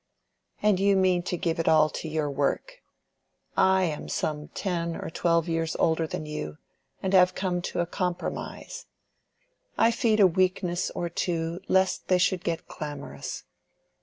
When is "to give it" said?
1.21-1.67